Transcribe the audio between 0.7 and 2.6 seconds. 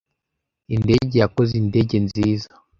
Indege yakoze indege nziza.